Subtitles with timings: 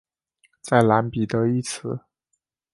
[0.61, 1.99] 在蓝彼得一词。